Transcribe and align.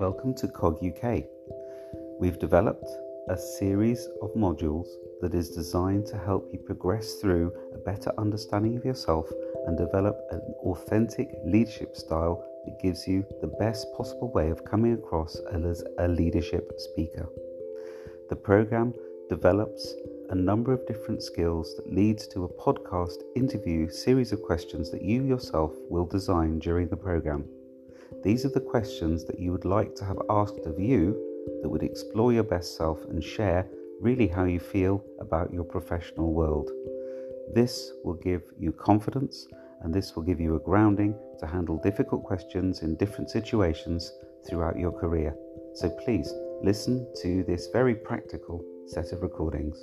Welcome 0.00 0.32
to 0.36 0.48
COG 0.48 0.82
UK. 0.82 1.24
We've 2.18 2.38
developed 2.38 2.88
a 3.28 3.36
series 3.36 4.08
of 4.22 4.32
modules 4.32 4.86
that 5.20 5.34
is 5.34 5.50
designed 5.50 6.06
to 6.06 6.16
help 6.16 6.48
you 6.54 6.58
progress 6.58 7.16
through 7.16 7.52
a 7.74 7.78
better 7.80 8.10
understanding 8.16 8.78
of 8.78 8.84
yourself 8.86 9.28
and 9.66 9.76
develop 9.76 10.18
an 10.30 10.40
authentic 10.64 11.28
leadership 11.44 11.94
style 11.94 12.42
that 12.64 12.80
gives 12.80 13.06
you 13.06 13.26
the 13.42 13.54
best 13.60 13.88
possible 13.94 14.32
way 14.32 14.48
of 14.48 14.64
coming 14.64 14.94
across 14.94 15.36
as 15.52 15.84
a 15.98 16.08
leadership 16.08 16.72
speaker. 16.78 17.28
The 18.30 18.36
program 18.36 18.94
develops 19.28 19.94
a 20.30 20.34
number 20.34 20.72
of 20.72 20.86
different 20.86 21.22
skills 21.22 21.76
that 21.76 21.92
leads 21.92 22.26
to 22.28 22.44
a 22.44 22.48
podcast 22.48 23.18
interview 23.36 23.90
series 23.90 24.32
of 24.32 24.40
questions 24.40 24.90
that 24.92 25.02
you 25.02 25.24
yourself 25.24 25.74
will 25.90 26.06
design 26.06 26.58
during 26.58 26.88
the 26.88 26.96
program. 26.96 27.44
These 28.22 28.44
are 28.44 28.50
the 28.50 28.60
questions 28.60 29.24
that 29.24 29.38
you 29.38 29.52
would 29.52 29.64
like 29.64 29.94
to 29.96 30.04
have 30.04 30.18
asked 30.28 30.66
of 30.66 30.78
you 30.78 31.16
that 31.62 31.68
would 31.68 31.82
explore 31.82 32.32
your 32.32 32.44
best 32.44 32.76
self 32.76 33.04
and 33.06 33.22
share 33.22 33.66
really 34.00 34.26
how 34.26 34.44
you 34.44 34.60
feel 34.60 35.04
about 35.20 35.52
your 35.52 35.64
professional 35.64 36.32
world. 36.32 36.70
This 37.54 37.92
will 38.04 38.14
give 38.14 38.42
you 38.58 38.72
confidence 38.72 39.46
and 39.82 39.92
this 39.92 40.14
will 40.14 40.22
give 40.22 40.40
you 40.40 40.56
a 40.56 40.60
grounding 40.60 41.14
to 41.38 41.46
handle 41.46 41.80
difficult 41.82 42.24
questions 42.24 42.82
in 42.82 42.96
different 42.96 43.30
situations 43.30 44.12
throughout 44.46 44.78
your 44.78 44.92
career. 44.92 45.34
So 45.74 45.90
please 46.04 46.32
listen 46.62 47.06
to 47.22 47.42
this 47.44 47.68
very 47.72 47.94
practical 47.94 48.64
set 48.86 49.12
of 49.12 49.22
recordings. 49.22 49.82